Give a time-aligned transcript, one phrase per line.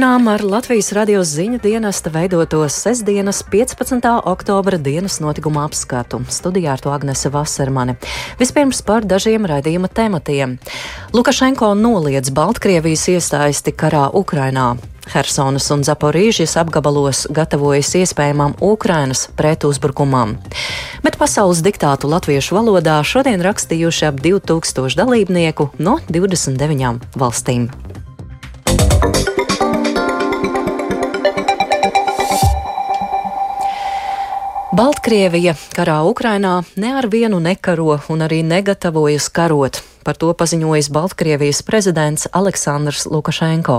[0.00, 4.06] Turpinām ar Latvijas radio ziņu dienesta veidoto sestdienas 15.
[4.32, 6.22] oktobra dienas notikuma apskatu.
[6.24, 7.98] Studijā ar to Agnese Vasermane.
[8.40, 10.56] Vispirms par dažiem raidījuma tematiem.
[11.12, 14.78] Lukašenko noliedz Baltkrievijas iesaisti karā Ukrainā.
[15.12, 20.38] Hersonas un Zaporīžas apgabalos gatavojas iespējamām Ukrainas pretuzbrukumam.
[21.04, 27.68] Bet pasaules diktātu latviešu valodā šodien rakstījuši ap 2000 dalībnieku no 29 valstīm.
[34.80, 39.82] Baltkrievija karā Ukrainā ne ar vienu nekaro un arī negatavojas karot.
[40.04, 43.78] Par to paziņojis Baltkrievijas prezidents Aleksandrs Lukašenko.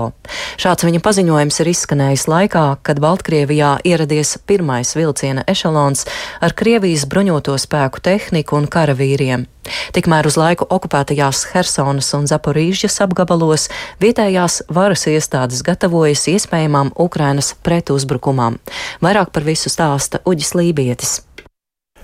[0.60, 6.06] Šāds viņa paziņojums ir izskanējis laikā, kad Baltkrievijā ieradies pirmais vilciena ešalons
[6.40, 9.48] ar Krievijas bruņoto spēku tehniku un karavīriem.
[9.94, 13.68] Tikmēr uz laiku okupētajās Hersonas un Zaporīžas apgabalos
[14.02, 18.58] vietējās varas iestādes gatavojas iespējamām Ukrainas pretuzbrukumam.
[19.02, 21.20] Vairāk par visu stāsta Uģis Lībietis.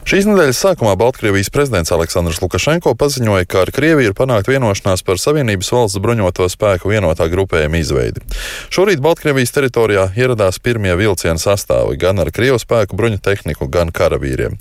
[0.09, 5.19] Šīs nedēļas sākumā Baltkrievijas prezidents Aleksandrs Lukašenko paziņoja, ka ar Krieviju ir panākta vienošanās par
[5.21, 8.23] Savienības valsts bruņoto spēku vienotā grupējuma izveidi.
[8.73, 14.57] Šorīt Baltkrievijas teritorijā ieradās pirmie vilcienu sastāvi gan ar Krievu spēku bruņu tehniku, gan karavīriem.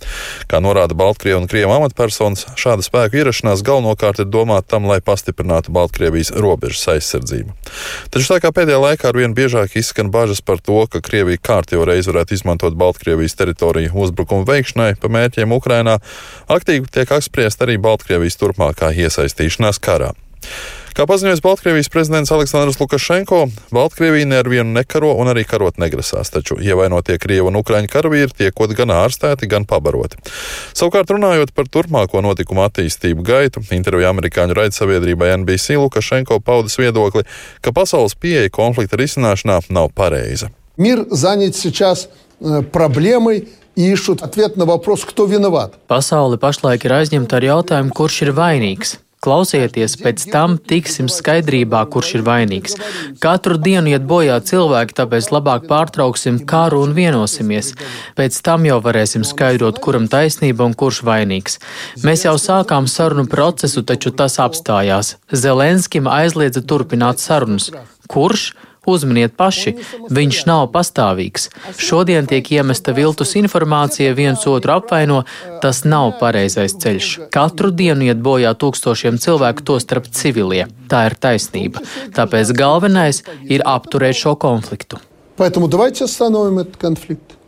[0.52, 5.72] Kā norāda Baltkrievu un Krievu amatpersonas, šāda spēku ierašanās galvenokārt ir domāta tam, lai pastiprinātu
[5.72, 7.56] Baltkrievijas robežas aizsardzību.
[8.12, 12.12] Taču tā kā pēdējā laikā arvien biežāk izskan bažas par to, ka Krievija kārtīgi reiz
[12.12, 15.99] varētu izmantot Baltkrievijas teritoriju uzbrukumu veikšanai, pamēģināt mērķiem Ukrainā,
[16.51, 20.13] aktīvi tiek apspriest arī Baltkrievijas turpmākā iesaistīšanās karā.
[20.93, 27.17] Kā paziņojis Baltkrievijas prezidents Aleksandrs Lukašenko, Baltkrievija nevienu nekaro un arī karot negrasās, taču ievainotie
[27.23, 30.21] Krievu un Ukraiņu karavīri tiekot gan ārstēti, gan pabaroti.
[30.77, 37.25] Savukārt runājot par turpmāko notikumu attīstību gaitu, intervijā amerikāņu raidsabiedrībai NBC Lukašenko paudas viedokli,
[37.65, 40.53] ka pasaules pieeja konflikta risināšanā nav pareiza.
[40.77, 42.09] Мир занят сейчас
[42.73, 45.75] проблемой ищут ответ на вопрос, кто виноват.
[45.89, 48.99] Pasauli pašlaik ir aizņemta ar jautājumu, kurš ir vainīgs.
[49.23, 52.75] Klausieties, pēc tam tiksim skaidrībā, kurš ir vainīgs.
[53.23, 57.71] Katru dienu iet bojā cilvēki, tāpēc labāk pārtrauksim karu un vienosimies.
[58.19, 61.61] Pēc tam jau varēsim skaidrot, kuram taisnība un kurš vainīgs.
[62.03, 65.15] Mēs jau sākām sarunu procesu, taču tas apstājās.
[65.31, 67.71] Zelenskim aizliedza turpināt sarunas.
[68.11, 68.51] Kurš?
[68.87, 69.77] Uzminiet paši,
[70.11, 71.45] viņš nav pastāvīgs.
[71.79, 75.21] Šodien tiek iemesta viltus informācija, viens otru apvaino,
[75.63, 77.13] tas nav pareizais ceļš.
[77.31, 80.67] Katru dienu iet bojā tūkstošiem cilvēku, tostarp civilie.
[80.91, 81.85] Tā ir taisnība.
[82.17, 84.99] Tāpēc galvenais ir apturēt šo konfliktu.
[85.37, 87.39] Поэтому давайте остановим этот конфликт.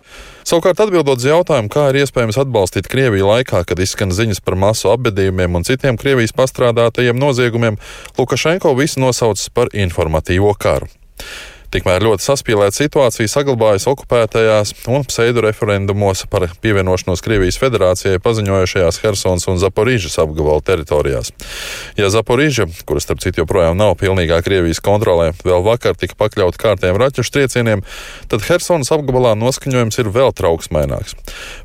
[0.44, 4.90] Savukārt, atbildot uz jautājumu, kā ir iespējams atbalstīt Krieviju laikā, kad izskan ziņas par masu
[4.92, 7.78] apbedījumiem un citiem Krievijas pastrādātajiem noziegumiem,
[8.18, 10.90] Lukašenko visu nosaucis par informatīvo karu.
[11.69, 19.61] Tikmēr ļoti saspīlēta situācija saglabājas okupētajās un pseido-referendumos par pievienošanos Krievijas federācijai paziņojušajās Helsons un
[19.61, 21.29] Zaporīžas apgabalu teritorijās.
[21.99, 26.99] Ja Zaporīža, kuras starp citu joprojām nav pilnīgā Krievijas kontrolē, vēl vakar tika pakļauta kārtējiem
[27.03, 27.85] raķešu triecieniem,
[28.33, 31.19] tad Helsons apgabalā noskaņojums ir vēl trauksmēnāks.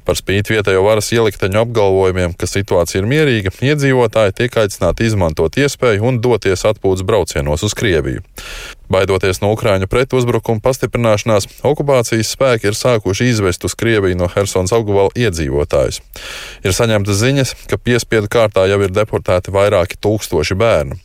[0.04, 6.12] Par spīti vietējo varas ielikteņu apgalvojumiem, ka situācija ir mierīga, iedzīvotāji tiek aicināti izmantot iespēju
[6.12, 8.20] un doties atpūtas braucienos uz Krieviju.
[8.94, 15.10] Baidoties no Ukrāņu pretuzbrukuma pastiprināšanās, okupācijas spēki ir sākuši izvest uz Krieviju no Helsinas apgabala
[15.18, 15.98] iedzīvotājus.
[16.62, 20.98] Ir saņemtas ziņas, ka piespiedu kārtā jau ir deportēti vairāki tūkstoši bērnu.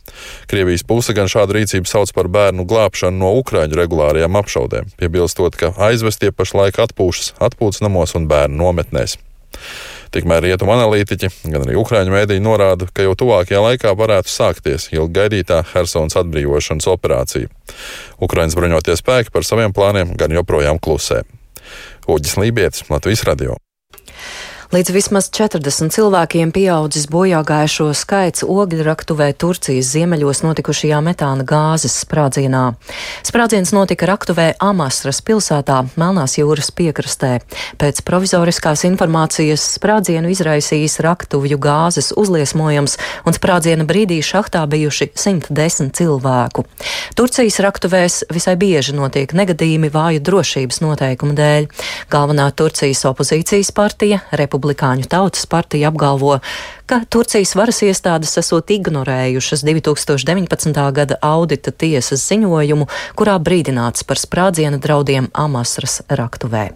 [0.50, 5.74] Krievijas puse gan šādu rīcību sauc par bērnu glābšanu no Ukrāņu regulārajām apšaudēm, piebilstot, ka
[5.90, 9.18] aizvestie pašlaik atpūšas atpūtas namos un bērnu nometnēs.
[10.10, 15.14] Tikmēr rietumu analītiķi, gan arī Ukrāņu mēdīji norāda, ka jau tuvākajā laikā varētu sākties ilgi
[15.20, 17.50] gaidītā Helsonas atbrīvošanas operācija.
[18.18, 21.22] Ukraiņas bruņotie spēki par saviem plāniem gan joprojām klusē.
[22.10, 23.54] Uģis Lībijams, Latvijas Radio.
[24.70, 32.76] Līdz vismaz 40 cilvēkiem pieaudzis bojā gājušo skaits ogļraktuvē Turcijas ziemeļos notikušajā metāna gāzes sprādzienā.
[33.26, 37.40] Sprādziens notika raktuvē Amasras pilsētā, Melnās jūras piekrastē.
[37.82, 42.94] Pēc provizoriskās informācijas sprādzienu izraisījis raktuvju gāzes uzliesmojums,
[43.26, 46.62] un sprādziena brīdī šahtā bijuši 110 cilvēku.
[47.18, 51.68] Turcijas raktuvēs visai bieži notiek negadījumi vāju drošības noteikumu dēļ.
[52.14, 56.38] Galvenā Turcijas opozīcijas partija, Republika Republikāņu tautas partija apgalvo,
[56.84, 60.82] ka Turcijas varas iestādes esot ignorējušas 2019.
[60.92, 66.70] gada audita tiesas ziņojumu, kurā brīdināts par sprādziena draudiem Amasras raktuvē.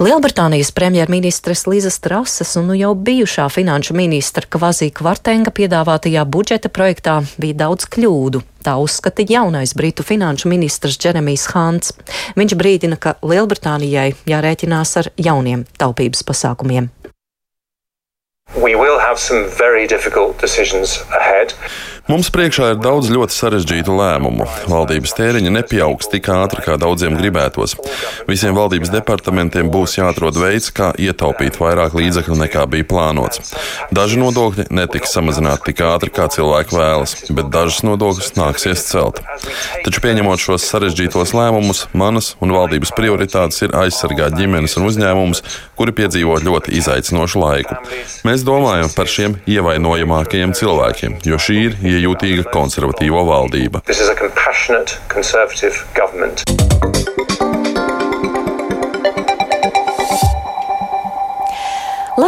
[0.00, 7.18] Lielbritānijas premjerministres Līzas Trases un nu jau bijušā finanšu ministra Kvazī Kvartenga piedāvātajā budžeta projektā
[7.36, 8.40] bija daudz kļūdu.
[8.64, 11.92] Tā uzskata jaunais britu finanšu ministrs Džeremijs Hants.
[12.40, 16.88] Viņš brīdina, ka Lielbritānijai jārēķinās ar jauniem taupības pasākumiem.
[18.56, 21.52] We will have some very difficult decisions ahead.
[22.08, 24.46] Mums priekšā ir daudz ļoti sarežģītu lēmumu.
[24.70, 27.74] Valdības tēriņa nepieaugs tik ātri, kā daudziem gribētos.
[28.28, 33.52] Visiem valdības departamentiem būs jāatrod veids, kā ietaupīt vairāk līdzekļu nekā bija plānots.
[33.92, 39.20] Daži nodokļi netiks samazināti tik ātri, kā cilvēki vēlas, bet dažus nodokļus nāksies celt.
[39.84, 45.44] Taču pieņemot šos sarežģītos lēmumus, manas un valdības prioritātes ir aizsargāt ģimenes un uzņēmumus,
[45.76, 47.78] kuri piedzīvo ļoti izaicinošu laiku.
[48.26, 53.82] Mēs domājam par šiem ievainojamākajiem cilvēkiem, jo šī ir iejūtīga konservatīvo valdība.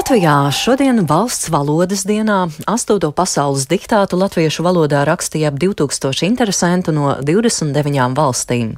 [0.02, 7.12] Latvijā šodien valsts valodas dienā astoto pasaules diktātu latviešu valodā rakstīja ap 2000 interesantu no
[7.22, 8.72] 29 valstīm.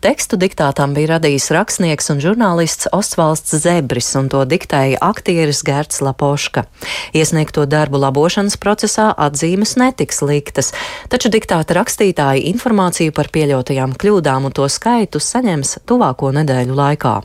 [0.00, 6.64] Tekstu diktātam bija radījis rakstnieks un žurnālists Ostvalsts Zebris, un to diktēja aktieris Gerts Lapoška.
[7.12, 10.72] Iesniegto darbu labošanas procesā atzīmes netiks liktas,
[11.12, 17.18] taču diktāta rakstītāji informāciju par pieļautajām kļūdām un to skaitu saņems tuvāko nedēļu laikā.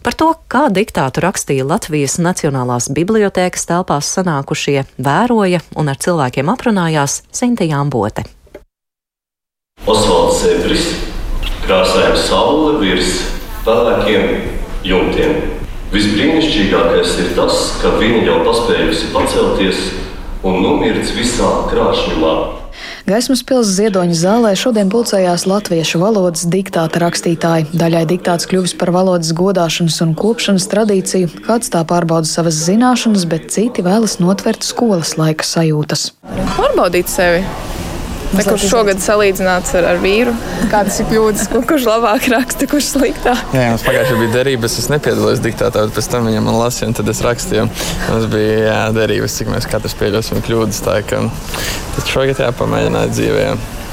[0.00, 7.18] Par to, kā diktātu rakstīja Latvijas Nacionālās bibliotēkas telpās sanākušie, vēroja un ar cilvēkiem aprunājās
[7.36, 8.24] Sintīna Ambote.
[9.84, 10.86] Osvalds Zebris
[11.66, 13.12] krāsēja saule virs
[13.66, 14.24] pelēkiem
[14.88, 15.36] jumtiem.
[15.92, 19.84] Visbrīnišķīgākais ir tas, ka viņa jau paspējusi pacelties
[20.46, 22.34] un nomirts visā krāšņumā.
[23.08, 27.70] Gaismas pilsētas ziedoņa zālē šodien pulcējās latviešu valodas diktāta rakstītāji.
[27.80, 33.50] Daļai diktāts kļuvis par valodas godāšanas un kopšanas tradīciju, kāds tā pārbauda savas zināšanas, bet
[33.54, 36.10] citi vēlas notvert skolas laika sajūtas.
[36.56, 37.44] Pārbaudīt sevi!
[38.30, 40.34] Tā, kurš šogad salīdzināts ar, ar vīru?
[40.70, 43.42] Kādas ir kļūdas, kurš labāk raksta, kurš sliktāk?
[43.56, 46.96] Jā, mums pagājušajā bija derības, es nepiedalos diktātā, bet pēc tam viņam man lasīja, un
[47.00, 47.66] tad es rakstīju.
[48.06, 50.80] Mums bija jā, derības, cik mēs katrs pieļausim kļūdas.
[50.86, 51.26] Tā, ka,
[51.96, 53.50] tad šogad jāpamēģināt dzīvē.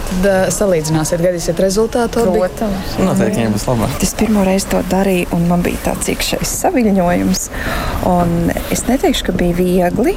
[0.08, 2.24] Tad uh, salīdzināsiet, gadīsiet rezultātu.
[2.32, 2.94] Protams.
[3.02, 3.96] Noteikti viņiem būs labāk.
[4.06, 7.44] Es pirmo reizi to darīju, un man bija tāds iekšējs saviņojums.
[8.08, 10.16] Un es neteikšu, ka bija viegli.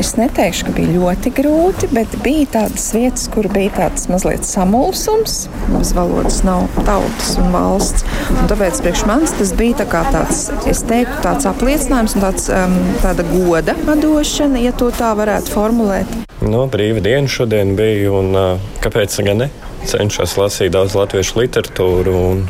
[0.00, 5.36] Es neteikšu, ka bija ļoti grūti, bet bija tādas vietas, kur bija tāds mazliet samulsums.
[5.74, 8.06] Bez valodas nav tautas un valsts.
[8.32, 12.78] Un tāpēc priekš manis tas bija tā tāds, es teiktu, tāds apliecinājums un tāds, um,
[13.04, 16.16] tāda goda atdošana, ja to tā varētu formulēt.
[16.46, 18.36] No, brīva diena šodien bija, un
[18.82, 19.50] kāpēc gan ne?
[19.86, 22.12] Cenšos lasīt daudz latviešu literatūru.
[22.14, 22.42] Un,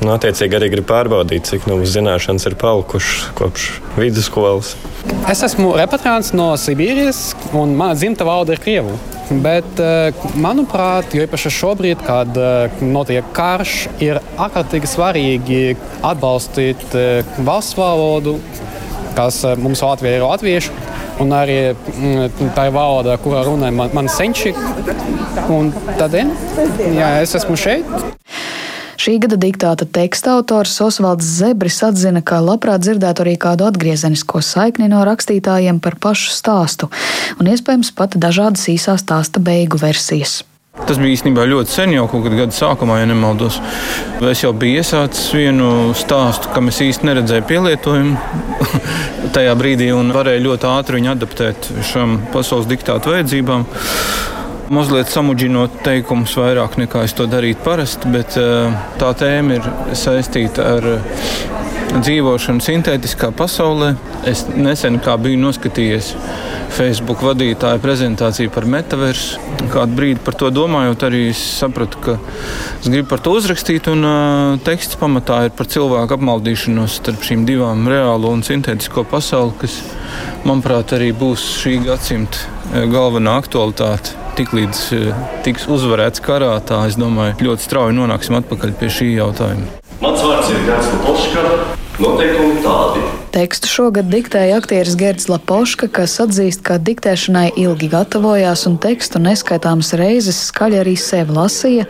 [0.00, 3.68] nu, attiecīgi arī gribu pārbaudīt, cik nu, zināšanas ir palikušas kopš
[3.98, 4.74] vidusskolas.
[5.28, 8.96] Es esmu repatriants no Sibīrijas, un mana dzimta valoda ir Krievu.
[9.44, 9.80] Bet,
[10.40, 12.36] manuprāt, jo īpaši šobrīd, kad
[12.84, 15.60] notiek karš, ir ārkārtīgi svarīgi
[16.04, 16.88] atbalstīt
[17.44, 18.38] valsts valodu,
[19.16, 20.80] kas mums Latvijā ir latviešu
[21.20, 24.54] un arī mm, tā ir valoda, kurā runāja man, man senči.
[25.52, 26.32] Un tādēļ
[26.96, 27.88] jā, es esmu šeit.
[29.02, 34.86] Šī gada diktāta teksta autors Osvalds Zebris atzina, ka labprāt dzirdētu arī kādu atgriezenisko saikni
[34.92, 36.90] no rakstītājiem par pašu stāstu,
[37.42, 40.42] un iespējams pat dažādas īsā stāsta beigu versijas.
[40.72, 43.58] Tas bija īstenībā ļoti sen, jau kaut kad gada sākumā, ja nemaldos.
[44.24, 48.70] Es jau biju iesācis vienu stāstu, kam es īsti neredzēju pielietojumu
[49.36, 53.66] tajā brīdī, un varēju ļoti ātri viņu adaptēt šām pasaules diktātu vajadzībām.
[54.72, 60.70] Mazliet samudžinot teikumus vairāk nekā es to darītu parasti, bet eh, tā tēma ir saistīta
[60.78, 60.88] ar
[61.92, 63.94] dzīvošanu sintētiskā pasaulē.
[64.28, 66.12] Es nesen biju noskatījies
[66.72, 69.40] Facebook vadītāja prezentāciju par metaversu.
[69.72, 72.16] Kādu brīdi par to domājot, arī sapratu, ka
[72.80, 73.90] es gribu par to uzrakstīt.
[73.92, 79.54] Un uh, teksts pamatā ir par cilvēku apmaldīšanos starp šīm divām reālo un sintētisko pasauli,
[79.60, 79.78] kas,
[80.48, 84.16] manuprāt, arī būs šī gadsimta galvenā aktualitāte.
[84.32, 84.78] Tiklīdz
[85.44, 89.81] tiks uzvarēts karā, tā es domāju, ļoti strauji nonāksim atpakaļ pie šī jautājuma.
[90.02, 91.42] Mans vārds ir Gans Lapoška.
[92.02, 93.02] Noteikumi tādi.
[93.30, 99.94] Tekstu šogad diktēja aktieris Gerds Lapoška, kas atzīst, ka diktēšanai ilgi gatavojās un tekstu neskaitāmas
[100.00, 101.86] reizes skaļi arī sevi lasīja,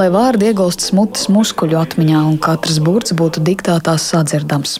[0.00, 4.78] lai vārdi iegulstas mutes muskuļu atmiņā un katrs burts būtu diktātās sadzirdams.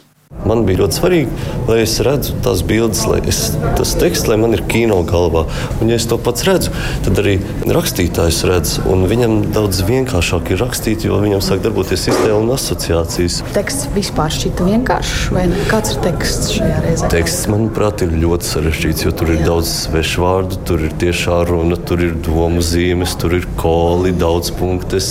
[0.48, 3.40] Man bija ļoti svarīgi, lai es redzu tās bildes, lai es,
[3.76, 5.44] tas teksts, lai man ir kino galvā.
[5.80, 6.72] Un, ja es to pats redzu,
[7.04, 7.36] tad arī
[7.68, 8.76] rakstītājs redz.
[9.10, 13.40] Viņam daudz vienkāršāk ir rakstīt, jo viņam sāk darboties sistēma un asociācijas.
[13.56, 15.60] Teksts vispār šķita vienkāršs, vai ne?
[15.70, 17.10] Kāds ir teksts šajā reizē?
[17.12, 19.50] Teksts, manuprāt, ir ļoti sarežģīts, jo tur ir Jā.
[19.50, 24.52] daudz svešu vārdu, tur ir tiešā runa, tur ir domu zīmes, tur ir koli, daudz
[24.56, 25.10] punktus.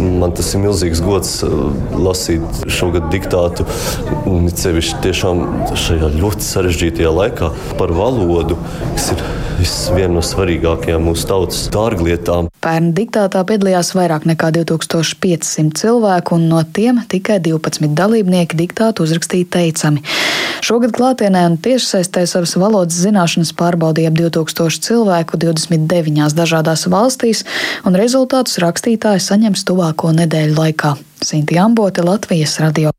[0.00, 3.66] Man tas ir milzīgs gods uh, lasīt šogad diktātu.
[4.64, 5.40] Sevišķi tiešām
[5.76, 8.56] šajā ļoti sarežģītajā laikā par valodu,
[8.94, 9.20] kas ir
[9.92, 12.48] viena no svarīgākajām mūsu tautas dārglietām.
[12.64, 19.50] Pērn diktātā piedalījās vairāk nekā 2500 cilvēku, un no tiem tikai 12 dalībnieki diktātu uzrakstīja
[19.58, 20.00] teicami.
[20.64, 27.44] Šogad klātienē un tiešsaistē savas valodas zināšanas pārbaudīja ap 2000 cilvēku 29 dažādās valstīs,
[27.84, 30.96] un rezultātus rakstītāji saņems tuvāko nedēļu laikā.
[31.20, 32.96] Sinti Ambote, Latvijas radio.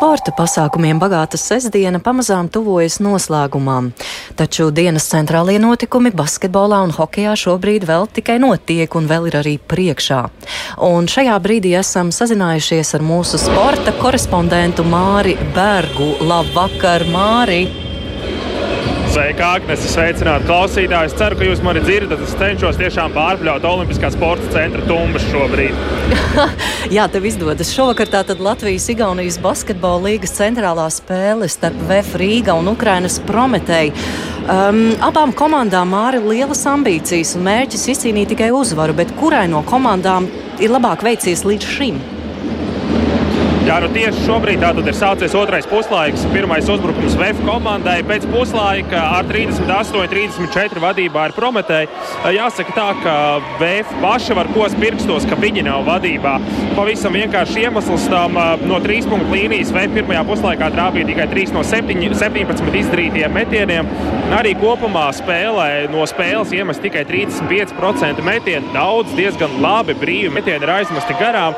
[0.00, 3.90] Sporta pasākumiem bagāta sestdiena pamazām tuvojas noslēgumam,
[4.32, 9.52] taču dienas centrālie notikumi basketbolā un hokejā šobrīd vēl tikai notiek un vēl ir arī
[9.60, 10.22] priekšā.
[10.88, 16.14] Un šajā brīdī esam sazinājušies ar mūsu sporta korespondentu Māri Bergu.
[16.32, 17.89] Labvakar, Māri!
[19.10, 21.16] Sveika, Agnēs, sveicināt klausītājus.
[21.18, 22.20] Ceru, ka jūs mani dzirdat.
[22.22, 25.74] Es cenšos tiešām pārpļaut Olimpiskā sporta centra tumbas šobrīd.
[26.94, 27.72] Jā, tev izdodas.
[27.74, 33.98] Šovakar tātad Latvijas-Igaunijas basketbola līgas centrālā spēle starp VF Rīga un Ukrainas Prometēju.
[34.46, 40.30] Um, abām komandām māri lielas ambīcijas un mērķis izcīnīt tikai uzvaru, bet kurai no komandām
[40.62, 41.98] ir labāk veicies līdz šim?
[43.60, 46.22] Jā, nu tieši šobrīd ir sācies otrais puslaiks.
[46.32, 51.90] Pirmais uzbrukums VF komandai pēc puslaika ar 38-34 vadībā ir Prometēji.
[52.34, 53.14] Jāsaka tā, ka
[53.60, 56.38] VF paši var kos pirkstos, ka viņi nav vadībā.
[56.72, 61.66] Pavisam vienkārši iemesls tam no trīs punktu līnijas VF pirmajā puslaikā trāpīja tikai 3 no
[61.66, 63.92] 7, 17 izdarītiem metieniem.
[64.40, 68.72] Arī kopumā spēlē no spēles iemest tikai 35% metienu.
[68.72, 71.52] Daudz diezgan labi brīvi metieni ir aizmesti garām.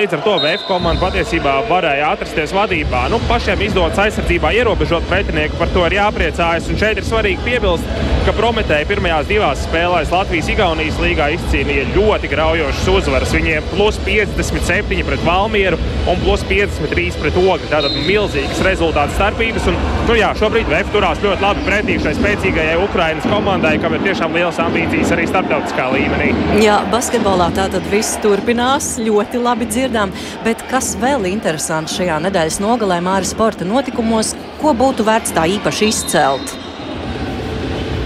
[0.00, 3.08] Līdz ar to VF komanda patiesībā patiesībā varēja atrasties vadībā.
[3.10, 6.68] Nu, pašiem izdodas aizsardzībā ierobežot pretinieku, par to ir jāpriecājas.
[6.70, 7.88] Un šeit ir svarīgi piebilst,
[8.26, 13.34] ka Prometēja pirmajās divās spēlēs Latvijas-Igaunijas līgā izcīnīja ļoti graujošas uzvaras.
[13.34, 15.78] Viņiem plus 57 pret Valmieru
[16.10, 17.70] un plus 53 pret Ogri.
[17.70, 19.66] Tātad milzīgas rezultātu starpības.
[19.70, 24.06] Un, nu jā, šobrīd VF turās ļoti labi pretī šai spēcīgajai Ukrainas komandai, kam ir
[24.06, 26.32] tiešām lielas ambīcijas arī starptautiskā līmenī.
[26.62, 30.14] Jā, basketbolā tātad viss turpinās ļoti labi dzirdām.
[30.46, 31.15] Bet kas vēl?
[31.16, 36.65] Vēl interesanti šajā nedēļas nogalē Māra sporta notikumos, ko būtu vērts tā īpaši izcelt?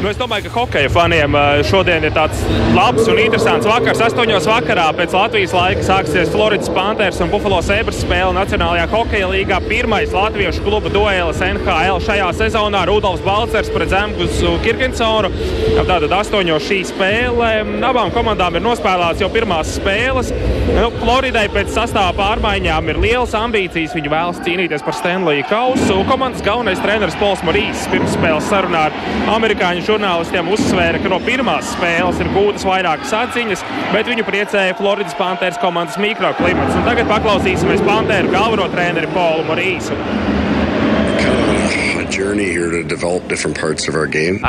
[0.01, 1.35] Nu, es domāju, ka hokeja faniem
[1.69, 2.39] šodien ir tāds
[2.73, 3.99] labs un interesants vakars.
[4.01, 4.31] 8.
[4.49, 9.59] vakarā pēc Latvijas laika sāksies Floridas Panthers un Buffalo Sabres spēle Nacionālajā hokeja līgā.
[9.69, 15.29] Pirmais latviešu kluba duelis NHL šajā sezonā- Rudolfs Balcers pret Zemgusu Kirkensonu.
[15.77, 16.57] Tātad 8.
[16.57, 17.51] šī spēle.
[17.91, 20.33] Abām komandām ir nospēlēts jau pirmās spēles.
[20.71, 23.93] Nu, Floridai pēc sastāvā pārmaiņām ir lielas ambīcijas.
[23.93, 26.01] Viņi vēlas cīnīties par Stanley kausu.
[26.09, 28.93] Komandas galvenais treneris Pols Morīs pirmsspēles sarunā ar
[29.37, 35.17] amerikāņu žurnālistiem uzsvēra, ka no pirmās spēles ir gūtas vairākas atziņas, bet viņu priecēja Floridas
[35.19, 36.77] Panthers komandas mikroklimats.
[36.79, 39.99] Un tagad paklausīsimies Panthēru galveno treneri Polu Morīsu.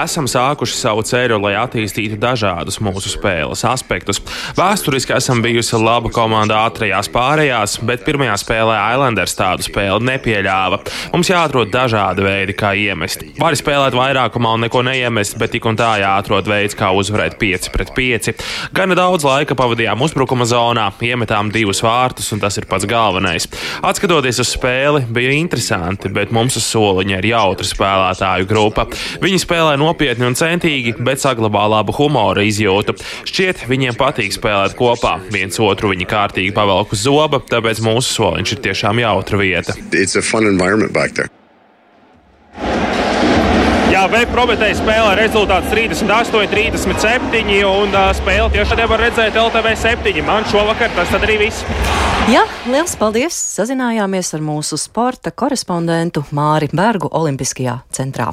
[0.02, 4.18] Esam sākuši savu ceļu, lai attīstītu dažādus mūsu spēles aspektus.
[4.58, 10.80] Vēsturiski esam bijusi laba komanda ātrajās pārējās, bet pirmajā spēlē Islanders tādu spēli nepieļāva.
[11.14, 13.28] Mums jāatrod dažādi veidi, kā iemest.
[13.38, 17.70] Var spēlēt vairākumā un neko neiemest, bet tik un tā jāatrod veids, kā uzvarēt 5
[17.76, 18.32] pret 5.
[18.74, 23.46] Gana daudz laika pavadījām uzbrukuma zonā, iemetām divus vārtus, un tas ir pats galvenais.
[23.86, 28.88] Atskatoties uz spēli, bija interesanti, bet mums uz soliņa ir jau jautra spēlētāju grupa.
[29.22, 32.96] Viņi spēlē nopietni un centīgi, bet saglabā labu humora izjūtu.
[33.30, 35.20] Šķiet, viņiem patīk spēlēt kopā.
[35.34, 39.78] Viens otru viņi kārtīgi pavelk uz zoba, tāpēc mūsu soliņš ir tiešām jautra vieta.
[44.02, 47.52] Jā, vēl Prometēja spēlē rezultāts 38, 37.
[47.70, 50.24] un uh, spēle tiešām var redzēt LTV 7.
[50.26, 51.62] Man šovakar tas arī viss.
[52.34, 53.38] Jā, liels paldies!
[53.60, 58.32] Sazinājāmies ar mūsu sporta korespondentu Māri Bergu Olimpiskajā centrā.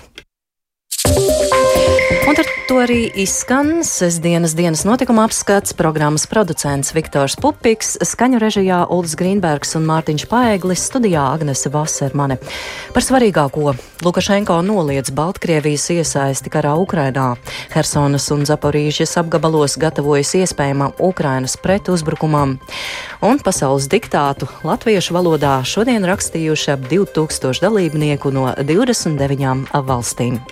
[2.29, 5.73] Un ar to arī izskan sestdienas dienas notikuma apskats.
[5.73, 12.37] Programmas producents Viktors Pupiks, skaņu režijā Ulris Grīnbergs un Mārtiņš Paeglis, studijā Agnese Vasermane.
[12.93, 13.73] Par svarīgāko
[14.05, 17.31] Lukašenko noliedz Baltkrievijas iesaisti karā Ukrainā.
[17.73, 22.59] Hersonas un Zaporīžas apgabalos gatavojas iespējamam Ukrainas pretuzbrukumam.
[23.25, 30.43] Un pasaules diktātu latviešu valodā šodien rakstījuši ap 2000 dalībnieku no 29 valstīm.